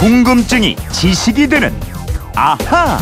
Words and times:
궁금증이 0.00 0.76
지식이 0.92 1.46
되는 1.46 1.78
아하. 2.34 2.98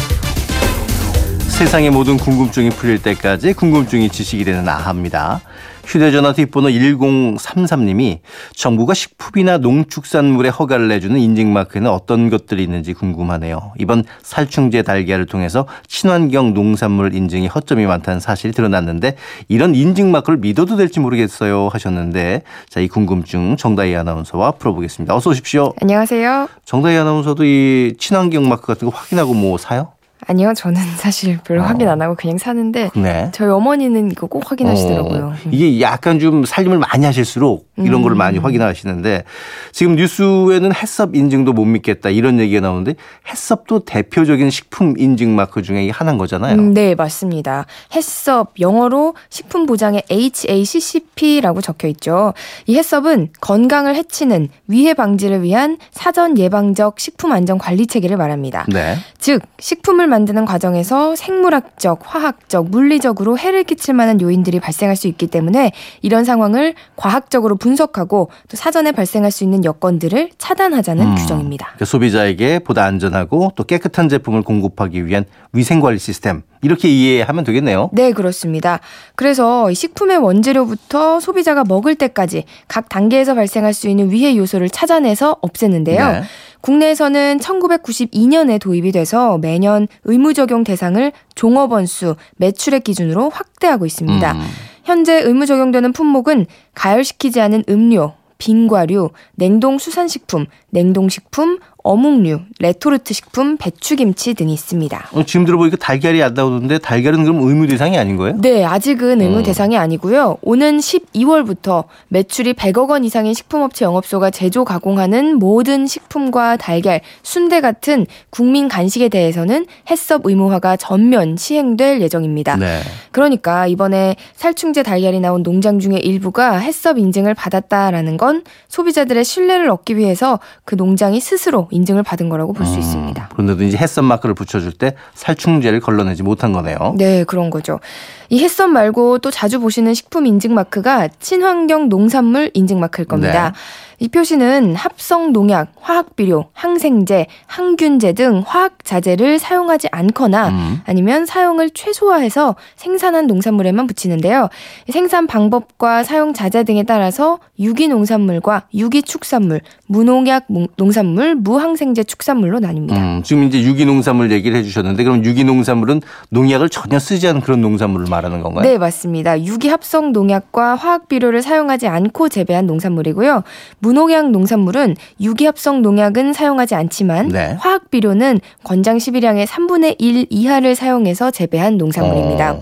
세상의 1.59 1.91
모든 1.91 2.17
궁금증이 2.17 2.71
풀릴 2.71 3.03
때까지 3.03 3.53
궁금증이 3.53 4.11
지식이 4.11 4.45
되는 4.45 4.69
아하입니다. 4.69 5.41
휴대전화 5.85 6.33
뒷번호 6.33 6.69
1033님이 6.69 8.21
정부가 8.55 8.95
식품이나 8.95 9.59
농축산물에 9.59 10.51
허가를 10.51 10.87
내주는 10.87 11.19
인증마크에는 11.19 11.91
어떤 11.91 12.31
것들이 12.31 12.63
있는지 12.63 12.95
궁금하네요. 12.95 13.73
이번 13.77 14.05
살충제 14.23 14.83
달걀을 14.83 15.27
통해서 15.27 15.67
친환경 15.89 16.55
농산물 16.55 17.13
인증이 17.13 17.49
허점이 17.49 17.87
많다는 17.87 18.21
사실이 18.21 18.53
드러났는데 18.53 19.17
이런 19.49 19.75
인증마크를 19.75 20.39
믿어도 20.39 20.77
될지 20.77 21.01
모르겠어요 21.01 21.71
하셨는데 21.73 22.43
자, 22.69 22.79
이 22.79 22.87
궁금증 22.87 23.57
정다희 23.57 23.97
아나운서와 23.97 24.53
풀어보겠습니다. 24.53 25.13
어서 25.13 25.31
오십시오. 25.31 25.73
안녕하세요. 25.81 26.49
정다희 26.65 26.97
아나운서도 26.99 27.45
이 27.45 27.95
친환경 27.99 28.49
마크 28.49 28.69
같은 28.69 28.89
거 28.89 28.97
확인하고 28.97 29.35
뭐 29.35 29.59
사요? 29.59 29.98
아니요, 30.29 30.53
저는 30.55 30.81
사실 30.97 31.39
별로 31.43 31.63
어. 31.63 31.65
확인 31.65 31.89
안 31.89 32.01
하고 32.01 32.15
그냥 32.15 32.39
사는데 32.39 32.91
네. 32.95 33.31
저희 33.33 33.49
어머니는 33.49 34.11
이거 34.13 34.27
꼭 34.27 34.51
확인하시더라고요. 34.51 35.27
어, 35.27 35.49
이게 35.51 35.81
약간 35.81 36.21
좀 36.21 36.45
살림을 36.45 36.79
많이 36.79 37.05
하실수록 37.05 37.68
이런 37.85 38.01
음. 38.01 38.03
거를 38.03 38.17
많이 38.17 38.39
확인하시는데 38.39 39.25
지금 39.73 39.97
뉴스에는 39.97 40.75
햇섭 40.75 41.15
인증도 41.15 41.53
못 41.53 41.65
믿겠다 41.65 42.11
이런 42.11 42.39
얘기가 42.39 42.61
나오는데 42.61 42.95
햇섭도 43.29 43.81
대표적인 43.81 44.51
식품 44.51 44.95
인증 44.99 45.35
마크 45.35 45.63
중에 45.63 45.85
이 45.85 45.91
하나인 45.91 46.19
거잖아요. 46.19 46.55
음, 46.55 46.75
네, 46.75 46.95
맞습니다. 46.95 47.67
햇섭 47.95 48.53
영어로 48.61 49.15
식품 49.31 49.67
보장에 49.67 50.03
HACCP라고 50.11 51.61
적혀 51.61 51.89
있죠. 51.89 52.35
이 52.67 52.77
햇섭은 52.77 53.29
건강을 53.41 53.95
해치는 53.95 54.49
위해 54.67 54.95
방지를 54.95 55.43
위한 55.43 55.79
사전 55.91 56.39
예방적 56.39 57.01
식품 57.01 57.33
안전 57.33 57.59
관리 57.59 57.87
체계를 57.87 58.17
말합니다. 58.17 58.67
네. 58.69 58.97
즉, 59.19 59.43
식품을 59.59 60.07
만드는 60.07 60.45
과정에서 60.45 61.17
생물학적, 61.17 62.01
화학적, 62.05 62.71
물리적으로 62.71 63.37
해를 63.39 63.65
끼칠 63.65 63.95
만한 63.95 64.21
요인들이 64.21 64.61
발생할 64.61 64.97
수 64.97 65.09
있기 65.09 65.27
때문에 65.27 65.73
이런 66.03 66.25
상황을 66.25 66.75
과학적으로 66.97 67.57
분 67.57 67.68
석하고 67.77 68.31
또 68.49 68.57
사전에 68.57 68.93
발생할 68.93 69.31
수 69.31 69.45
있는 69.45 69.65
여건들을 69.65 70.31
차단하자는 70.39 71.07
음. 71.07 71.15
규정입니다. 71.15 71.67
그러니까 71.67 71.85
소비자에게 71.85 72.61
보다 72.61 72.85
안전하고 72.85 73.53
또 73.57 73.65
깨끗한 73.65 74.09
제품을 74.09 74.43
공급하기 74.43 75.07
위한 75.07 75.25
위생 75.53 75.81
관리 75.81 75.99
시스템 75.99 76.43
이렇게 76.63 76.89
이해하면 76.89 77.45
되겠네요. 77.45 77.91
네, 77.93 78.13
그렇습니다. 78.13 78.81
그래서 79.15 79.71
이 79.71 79.75
식품의 79.75 80.19
원재료부터 80.19 81.21
소비자가 81.21 81.65
먹을 81.65 81.95
때까지 81.95 82.45
각 82.67 82.89
단계에서 82.89 83.35
발생할 83.35 83.75
수 83.75 83.89
있는 83.89 84.11
위해 84.11 84.37
요소를 84.37 84.71
찾아내서 84.71 85.37
없애는데요. 85.41 86.13
네. 86.13 86.23
국내에서는 86.61 87.39
1992년에 87.39 88.61
도입이 88.61 88.93
돼서 88.93 89.39
매년 89.39 89.87
의무 90.05 90.35
적용 90.35 90.65
대상을 90.65 91.13
종업원 91.35 91.87
수, 91.87 92.17
매출액 92.37 92.85
기준으로 92.85 93.31
확대하고 93.31 93.87
있습니다. 93.87 94.33
음. 94.33 94.41
현재 94.89 95.21
의무 95.21 95.45
적용되는 95.45 95.93
품목은 95.93 96.47
가열시키지 96.75 97.43
않은 97.43 97.65
음료, 97.69 98.15
빙과류, 98.39 99.11
냉동 99.35 99.77
수산식품, 99.77 100.47
냉동식품, 100.71 101.59
어묵류, 101.85 102.41
레토르트 102.59 103.15
식품, 103.15 103.57
배추김치 103.57 104.35
등이 104.35 104.53
있습니다. 104.53 105.09
어, 105.13 105.23
지금 105.25 105.47
들어보니까 105.47 105.77
달걀이 105.77 106.23
안 106.23 106.35
나오는데 106.35 106.79
달걀은 106.79 107.25
그럼 107.25 107.41
의무 107.41 107.67
대상이 107.67 107.97
아닌 107.97 108.17
거예요? 108.17 108.37
네, 108.41 108.65
아직은 108.65 109.21
의무 109.21 109.39
음. 109.39 109.43
대상이 109.43 109.79
아니고요. 109.79 110.39
오는 110.43 110.79
12월부터 110.79 111.85
매출이 112.09 112.55
100억 112.55 112.91
원 112.91 113.05
이상인 113.05 113.33
식품업체 113.33 113.85
영업소가 113.85 114.31
제조 114.31 114.65
가공하는 114.65 115.39
모든 115.39 115.87
식품과 115.87 116.57
달걀, 116.57 117.01
순대 117.23 117.61
같은 117.61 118.07
국민 118.31 118.69
간식에 118.69 119.09
대해서는 119.09 119.67
해썹 119.89 120.27
의무화가 120.27 120.77
전면 120.77 121.37
시행될 121.37 122.01
예정입니다. 122.01 122.57
네. 122.57 122.81
그러니까 123.13 123.67
이번에 123.67 124.17
살충제 124.35 124.83
달걀이 124.83 125.21
나온 125.21 125.43
농장 125.43 125.79
중에 125.79 125.97
일부가 125.97 126.59
해썹 126.59 126.99
인증을 126.99 127.35
받았다라는 127.35 128.17
건 128.17 128.43
소비자들의 128.69 129.25
신뢰를 129.25 129.71
얻기 129.71 129.97
위해서 129.97 130.41
그 130.65 130.75
농장이 130.75 131.21
스스로 131.21 131.69
인증을 131.79 132.03
받은 132.03 132.29
거라고 132.29 132.53
볼수 132.53 132.75
음, 132.75 132.79
있습니다. 132.81 133.29
그런데도 133.33 133.65
이제 133.65 133.77
햇섭 133.79 134.05
마크를 134.05 134.35
붙여줄 134.35 134.73
때 134.73 134.95
살충제를 135.15 135.81
걸러내지 135.81 136.23
못한 136.23 136.53
거네요. 136.53 136.95
네, 136.97 137.25
그런 137.25 137.51
거죠. 137.51 137.81
이 138.29 138.43
햇섭 138.43 138.69
말고 138.69 139.19
또 139.19 139.31
자주 139.31 139.61
보시는 139.61 139.95
식품 139.95 140.27
인증 140.27 140.55
마크가 140.55 141.09
친환경 141.21 141.89
농산물 141.89 142.51
인증 142.55 142.81
마크일 142.81 143.07
겁니다. 143.07 143.53
네. 143.53 143.59
이 144.01 144.07
표시는 144.09 144.77
합성 144.77 145.33
농약, 145.33 145.73
화학 145.81 146.15
비료, 146.15 146.47
항생제, 146.53 147.27
항균제 147.47 148.13
등 148.13 148.45
화학 148.47 148.85
자재를 148.85 149.41
사용하지 149.41 149.89
않거나 149.91 150.49
음. 150.51 150.81
아니면 150.87 151.27
사용을 151.27 151.71
최소화해서 151.71 152.55
생산한 152.77 153.27
농산물에만 153.27 153.89
붙이는데요. 153.89 154.51
이 154.89 154.93
생산 154.93 155.27
방법과 155.27 156.05
사용 156.05 156.33
자재 156.33 156.63
등에 156.63 156.85
따라서 156.85 157.41
유기 157.59 157.89
농산물과 157.89 158.69
유기 158.75 159.03
축산물, 159.03 159.63
무농약 159.89 160.45
무- 160.47 160.69
농산물, 160.77 161.35
무항생제 161.35 162.05
축산물로 162.05 162.61
나뉩니다. 162.61 162.93
음, 162.97 163.23
지금 163.25 163.43
이제 163.45 163.61
유기 163.63 163.85
농산물 163.85 164.31
얘기를 164.31 164.57
해주셨는데 164.59 165.03
그럼 165.03 165.25
유기 165.25 165.43
농산물은 165.43 166.03
농약을 166.31 166.69
전혀 166.69 167.01
쓰지 167.01 167.27
않은 167.27 167.41
그런 167.41 167.61
농산물을 167.63 168.07
말하는 168.09 168.43
건가요? 168.43 168.63
네, 168.65 168.79
맞습니다. 168.79 169.43
유기 169.43 169.69
합성 169.69 170.13
농약과 170.13 170.77
화학 170.77 171.09
비료를 171.09 171.43
사용하지 171.43 171.89
않고 171.89 172.29
재배한 172.29 172.67
농산물이고요. 172.69 173.43
무농약 173.89 174.33
농산물은 174.33 174.97
유기 175.23 175.47
합성 175.47 175.81
농약은 175.81 176.35
사용하지 176.35 176.75
않지만 176.75 177.29
네. 177.29 177.57
화학 177.59 177.91
비료는 177.91 178.41
권장 178.63 178.99
11양의 178.99 179.47
3분의 179.47 179.97
1 179.99 180.27
이하를 180.29 180.75
사용해서 180.75 181.31
재배한 181.31 181.79
농산물입니다. 181.79 182.53
어. 182.53 182.61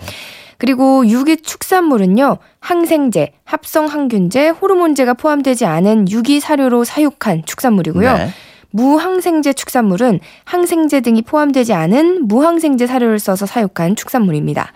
그리고 0.58 1.04
유기 1.08 1.36
축산물은요. 1.36 2.38
항생제, 2.60 3.32
합성 3.44 3.86
항균제, 3.86 4.50
호르몬제가 4.50 5.14
포함되지 5.14 5.66
않은 5.66 6.10
유기 6.10 6.38
사료로 6.38 6.84
사육한 6.84 7.42
축산물이고요. 7.44 8.12
네. 8.16 8.28
무항생제 8.70 9.52
축산물은 9.54 10.20
항생제 10.44 11.00
등이 11.00 11.22
포함되지 11.22 11.72
않은 11.72 12.28
무항생제 12.28 12.86
사료를 12.86 13.18
써서 13.18 13.46
사육한 13.46 13.96
축산물입니다. 13.96 14.72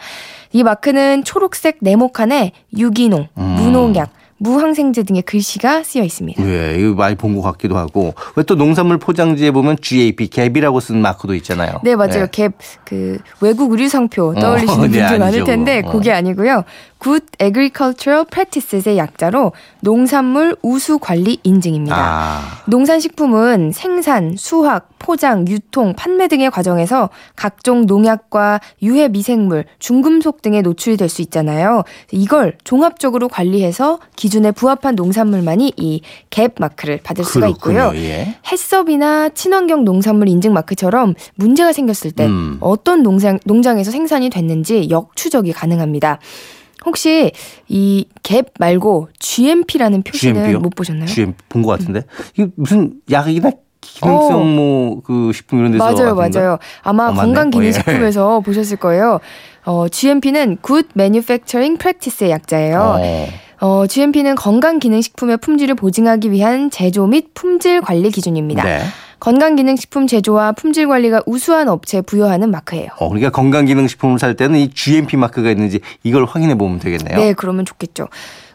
이 0.53 0.65
마크는 0.65 1.23
초록색 1.23 1.79
네모칸에 1.81 2.53
유기농, 2.77 3.29
음. 3.39 3.43
무농약, 3.43 4.11
무항생제 4.41 5.03
등의 5.03 5.23
글씨가 5.23 5.83
쓰여 5.83 6.03
있습니다. 6.03 6.43
예, 6.47 6.77
이거 6.79 6.95
많이 6.95 7.15
본 7.15 7.31
것 7.37 7.43
같기도 7.43 7.77
하고 7.77 8.15
왜 8.37 8.43
또 8.45 8.57
농산물 8.57 8.99
포장지에 8.99 9.51
보면 9.53 9.77
GAP 9.81 10.29
갭이라고 10.31 10.81
쓴 10.81 11.01
마크도 11.03 11.35
있잖아요. 11.37 11.79
네, 11.85 11.95
맞아요. 11.95 12.23
예. 12.23 12.27
갭, 12.27 12.53
그, 12.85 13.19
외국 13.41 13.71
의류 13.71 13.89
상표 13.89 14.35
떠올리시는 14.35 14.85
어, 14.85 14.87
네, 14.89 14.99
분들 15.01 15.19
많을 15.21 15.45
텐데, 15.45 15.83
뭐. 15.83 15.91
어. 15.91 15.93
그게 15.93 16.11
아니고요. 16.11 16.65
Good 17.03 17.27
Agricultural 17.41 18.25
Practices의 18.27 18.99
약자로 18.99 19.53
농산물 19.81 20.57
우수 20.63 20.99
관리 20.99 21.39
인증입니다. 21.45 21.97
아, 21.97 22.41
농산식품은 22.67 23.73
생산, 23.73 24.35
수확, 24.37 24.89
포장, 24.99 25.47
유통, 25.49 25.95
판매 25.95 26.29
등의 26.29 26.51
과정에서 26.51 27.09
각종 27.37 27.87
농약과 27.87 28.61
유해 28.83 29.09
미생물, 29.09 29.65
중금속 29.79 30.43
등에 30.43 30.61
노출이 30.63 30.97
될 30.97 31.09
수 31.09 31.23
있잖아요. 31.23 31.85
이걸 32.13 32.57
종합적으로 32.65 33.29
관리해서 33.29 33.99
기 34.17 34.30
준에 34.31 34.51
부합한 34.53 34.95
농산물만이 34.97 35.75
이 35.77 36.01
갭 36.31 36.53
마크를 36.59 37.01
받을 37.03 37.25
수가 37.25 37.49
그렇군요. 37.49 37.91
있고요. 37.93 38.03
예. 38.03 38.37
햇섭이나 38.51 39.29
친환경 39.31 39.85
농산물 39.85 40.29
인증 40.29 40.53
마크처럼 40.55 41.15
문제가 41.35 41.73
생겼을 41.75 42.13
때 42.13 42.25
음. 42.27 42.57
어떤 42.61 43.03
농장, 43.03 43.39
농장에서 43.45 43.91
생산이 43.91 44.31
됐는지 44.31 44.89
역추적이 44.91 45.53
가능합니다. 45.53 46.19
혹시 46.87 47.33
이 47.69 48.07
갭 48.23 48.47
말고 48.59 49.09
GMP라는 49.19 50.03
표시는 50.03 50.35
GMP 50.35 50.53
요? 50.55 50.61
못 50.61 50.71
보셨나요? 50.75 51.07
GM 51.07 51.35
본것 51.51 51.79
같은데 51.81 52.03
이게 52.35 52.49
무슨 52.57 52.95
약이나 53.11 53.51
기능성 53.83 54.41
어. 54.41 54.45
뭐그 54.45 55.33
식품 55.35 55.59
이런 55.61 55.73
데서 55.73 55.85
맞아요, 55.85 56.11
아닌가요? 56.19 56.31
맞아요. 56.33 56.59
아마 56.83 57.09
어. 57.09 57.15
건강기능식품에서 57.15 58.41
보셨을 58.41 58.77
거예요. 58.77 59.19
어, 59.65 59.89
GMP는 59.89 60.59
Good 60.65 60.89
Manufacturing 60.97 61.79
Practice의 61.79 62.31
약자예요. 62.31 62.79
어. 62.81 63.27
어, 63.61 63.87
GMP는 63.87 64.35
건강기능식품의 64.37 65.37
품질을 65.39 65.75
보증하기 65.75 66.33
위한 66.33 66.71
제조 66.71 67.07
및 67.07 67.35
품질 67.35 67.81
관리 67.81 68.11
기준입니다. 68.11 68.65
네. 68.65 68.81
건강기능식품 69.21 70.07
제조와 70.07 70.53
품질 70.53 70.89
관리가 70.89 71.23
우수한 71.27 71.69
업체에 71.69 72.01
부여하는 72.01 72.51
마크예요. 72.51 72.89
어, 72.99 73.09
그러니까 73.09 73.31
건강기능식품을 73.31 74.19
살 74.19 74.35
때는 74.35 74.59
이 74.59 74.71
GMP 74.71 75.19
마크가 75.19 75.51
있는지 75.51 75.81
이걸 76.03 76.25
확인해 76.25 76.57
보면 76.57 76.79
되겠네요. 76.79 77.19
네, 77.19 77.35
그러면 77.35 77.67
좋겠죠. 77.67 78.09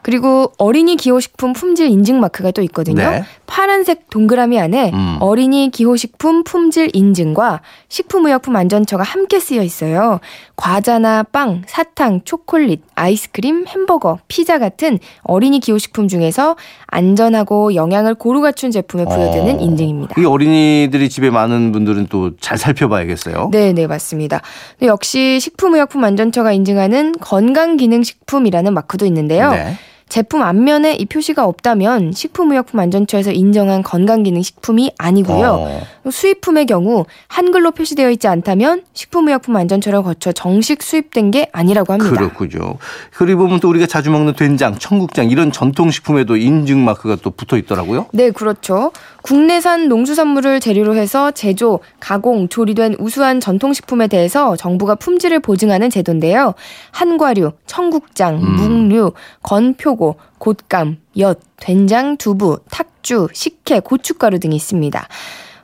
그리고 0.06 0.52
어린이 0.60 0.98
기호식품 0.98 1.54
품질 1.54 1.88
인증 1.88 2.20
마크가 2.20 2.52
또 2.52 2.62
있거든요. 2.62 3.10
네. 3.10 3.24
파란색 3.48 4.12
동그라미 4.12 4.60
안에 4.60 4.92
음. 4.94 5.18
어린이 5.20 5.72
기호식품 5.72 6.44
품질 6.44 6.92
인증과 6.94 7.62
식품의약품 7.90 8.56
안전처가 8.56 9.02
함께 9.02 9.40
쓰여 9.40 9.64
있어요. 9.64 10.20
과자나 10.58 11.24
빵, 11.24 11.64
사탕, 11.66 12.22
초콜릿, 12.24 12.84
아이스크림, 12.94 13.66
햄버거, 13.68 14.20
피자 14.28 14.60
같은 14.60 15.00
어린이 15.24 15.60
기호식품 15.60 16.08
중에서 16.08 16.56
안전하고 16.86 17.74
영양을 17.74 18.14
고루 18.14 18.42
갖춘 18.42 18.70
제품에 18.70 19.06
부여되는 19.06 19.56
어. 19.56 19.60
인증입니다. 19.60 20.22
이 20.22 20.26
어린이들이 20.26 21.10
집에 21.10 21.32
많은 21.32 21.72
분들은 21.72 22.06
또 22.10 22.30
잘 22.40 22.60
살펴봐야겠어요. 22.60 23.50
네, 23.52 23.74
네, 23.74 23.88
맞습니다. 23.88 24.42
역시 24.84 25.40
식품의약품안전처가 25.40 26.52
인증하는 26.52 27.14
건강기능식품이라는 27.20 28.72
마크도 28.72 29.08
있는데요. 29.08 29.50
네. 29.50 29.74
제품 30.08 30.44
앞면에 30.44 30.94
이 30.94 31.06
표시가 31.06 31.46
없다면 31.46 32.12
식품의약품안전처에서 32.12 33.32
인정한 33.32 33.82
건강기능식품이 33.82 34.94
아니고요. 34.98 35.48
어. 35.60 35.82
수입품의 36.10 36.68
경우 36.68 37.06
한글로 37.28 37.72
표시되어 37.72 38.12
있지 38.12 38.28
않다면 38.28 38.84
식품의약품안전처를 38.94 40.04
거쳐 40.04 40.32
정식 40.32 40.84
수입된 40.84 41.32
게 41.32 41.50
아니라고 41.52 41.94
합니다. 41.94 42.16
그렇군요. 42.16 42.78
그리고 43.12 43.44
보면 43.44 43.60
또 43.60 43.70
우리가 43.70 43.88
자주 43.88 44.12
먹는 44.12 44.36
된장, 44.36 44.78
청국장 44.78 45.30
이런 45.30 45.52
전통식품에도 45.52 46.38
인증 46.38 46.86
마크가 46.86 47.18
또 47.24 47.32
붙어 47.32 47.58
있더라고요. 47.58 48.06
네, 48.12 48.30
그렇죠. 48.30 48.92
국내산 49.24 49.88
농수산물을 49.88 50.60
재료로 50.60 50.96
해서 50.96 51.32
제조, 51.32 51.80
가공, 52.00 52.48
조리된 52.48 52.98
우수한 53.00 53.40
전통식품에 53.40 54.08
대해서 54.08 54.56
정부가 54.56 54.94
품질을 54.94 55.40
보증하는 55.40 55.90
제도인데요. 55.90 56.54
한과류, 56.92 57.54
청국장, 57.66 58.36
음. 58.36 58.56
묵류, 58.56 59.14
건표 59.42 59.95
고, 59.96 60.18
곶감, 60.40 60.98
엿, 61.18 61.40
된장, 61.58 62.18
두부, 62.18 62.60
탁주, 62.70 63.30
식혜, 63.34 63.80
고춧가루 63.80 64.40
등이 64.40 64.56
있습니다. 64.56 65.08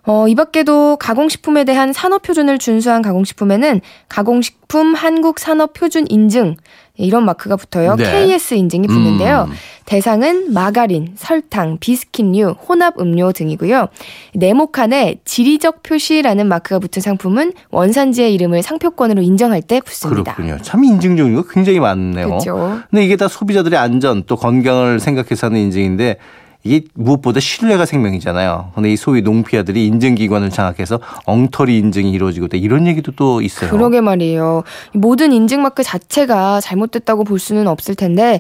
어, 0.04 0.28
이 0.28 0.36
밖에도 0.36 0.98
가공식품에 0.98 1.64
대한 1.64 1.94
산업표준을 1.94 2.58
준수한 2.58 3.02
가공식품에는 3.02 3.82
가공식품 4.10 4.96
한국산업표준 4.96 6.08
인증 6.10 6.58
이런 6.98 7.26
마크가 7.26 7.56
붙어요. 7.56 7.96
네. 7.96 8.04
KS 8.04 8.56
인증이 8.56 8.88
붙는데요. 8.88 9.48
음. 9.50 9.54
대상은 9.92 10.54
마가린, 10.54 11.10
설탕, 11.18 11.78
비스킷류, 11.78 12.56
혼합 12.66 12.98
음료 12.98 13.34
등이고요. 13.34 13.90
네모칸에 14.34 15.18
지리적 15.26 15.84
표시라는 15.84 16.48
마크가 16.48 16.80
붙은 16.80 17.02
상품은 17.02 17.52
원산지의 17.72 18.34
이름을 18.36 18.64
상표권으로 18.64 19.22
인정할 19.22 19.62
때 19.62 19.82
붙습니다. 19.82 20.36
그렇군요. 20.36 20.60
참 20.62 20.86
인증 20.86 21.18
종류가 21.18 21.50
굉장히 21.54 21.82
많네요. 21.82 22.26
그렇죠. 22.26 22.80
근데 22.90 23.04
이게 23.04 23.18
다 23.18 23.28
소비자들의 23.28 23.78
안전 23.78 24.24
또 24.28 24.38
건강을 24.38 25.02
생각해서 25.02 25.48
하는 25.48 25.60
인증인데 25.60 26.20
이게 26.64 26.86
무엇보다 26.94 27.40
신뢰가 27.40 27.86
생명이잖아요. 27.86 28.72
근데 28.76 28.92
이 28.92 28.96
소위 28.96 29.22
농피아들이 29.22 29.88
인증기관을 29.88 30.52
장악해서 30.52 31.00
엉터리 31.26 31.78
인증이 31.78 32.12
이루어지고 32.12 32.46
있다. 32.48 32.58
이런 32.58 32.88
얘기도 32.88 33.12
또 33.14 33.42
있어요. 33.42 33.72
그러게 33.72 34.02
말이에요. 34.02 34.64
이 34.94 34.98
모든 34.98 35.34
인증 35.34 35.62
마크 35.62 35.84
자체가 35.84 36.62
잘못됐다고 36.62 37.24
볼 37.24 37.40
수는 37.40 37.68
없을 37.68 37.96
텐데, 37.96 38.40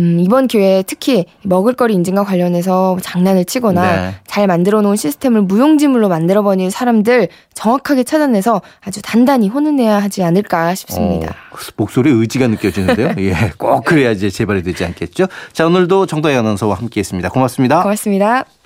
음, 0.00 0.18
이번 0.18 0.46
기회에 0.48 0.82
특히 0.86 1.26
먹을거리 1.42 1.94
인증과 1.94 2.24
관련해서 2.24 2.96
장난을 3.02 3.44
치거나 3.44 3.96
네. 3.96 4.14
잘 4.26 4.46
만들어 4.46 4.80
놓은 4.80 4.96
시스템을 4.96 5.42
무용지물로 5.42 6.08
만들어 6.08 6.42
버리는 6.42 6.70
사람들 6.70 7.28
정확하게 7.54 8.04
찾아내서 8.04 8.62
아주 8.80 9.02
단단히 9.02 9.48
혼내야 9.48 10.02
하지 10.02 10.22
않을까 10.22 10.74
싶습니다. 10.74 11.34
어, 11.52 11.56
목소리에 11.76 12.12
의지가 12.14 12.46
느껴지는데요. 12.46 13.14
예, 13.20 13.52
꼭 13.58 13.84
그래야지 13.84 14.30
재발이 14.30 14.62
되지 14.62 14.86
않겠죠. 14.86 15.26
자, 15.52 15.66
오늘도 15.66 16.06
정다희 16.06 16.34
아나운서와 16.34 16.76
함께 16.76 17.00
했습니다. 17.00 17.28
고맙습니다. 17.60 17.82
고맙습니다. 17.82 18.59